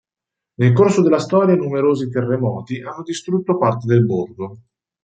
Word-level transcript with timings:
Nel 0.55 0.73
corso 0.73 1.03
della 1.03 1.19
storia 1.19 1.53
numerosi 1.55 2.09
terremoti 2.09 2.81
hanno 2.81 3.03
distrutto 3.03 3.59
parte 3.59 3.85
del 3.85 4.03
borgo. 4.03 4.57